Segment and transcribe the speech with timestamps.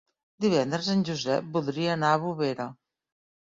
[0.45, 2.69] Divendres en Josep voldria anar a Bovera.